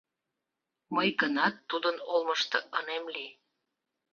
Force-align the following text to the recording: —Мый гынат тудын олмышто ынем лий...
—Мый 0.95 1.09
гынат 1.21 1.55
тудын 1.69 1.95
олмышто 2.11 2.57
ынем 2.79 3.03
лий... 3.13 3.31